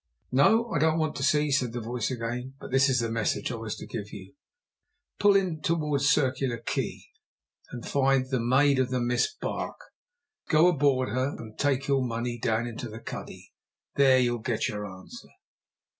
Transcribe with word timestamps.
"No, 0.31 0.71
I 0.71 0.79
don't 0.79 0.97
want 0.97 1.15
to 1.17 1.23
see," 1.23 1.51
said 1.51 1.73
the 1.73 1.79
voice 1.79 2.09
again. 2.09 2.55
"But 2.59 2.71
this 2.71 2.89
is 2.89 3.01
the 3.01 3.11
message 3.11 3.51
I 3.51 3.55
was 3.57 3.75
to 3.75 3.85
give 3.85 4.11
you. 4.11 4.33
Pull 5.19 5.35
in 5.35 5.61
towards 5.61 6.09
Circular 6.09 6.57
Quay 6.57 7.01
and 7.69 7.87
find 7.87 8.25
the 8.27 8.39
Maid 8.39 8.79
of 8.79 8.89
the 8.89 8.99
Mist 8.99 9.39
barque. 9.39 9.91
Go 10.49 10.67
aboard 10.69 11.09
her, 11.09 11.35
and 11.37 11.55
take 11.59 11.87
your 11.87 12.03
money 12.03 12.39
down 12.39 12.65
into 12.65 12.89
the 12.89 12.97
cuddy. 12.99 13.53
There 13.95 14.17
you'll 14.17 14.39
get 14.39 14.67
your 14.67 14.87
answer." 14.87 15.27